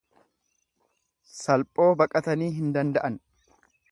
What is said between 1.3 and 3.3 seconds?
Saalphoo baqatanii hin danda'an.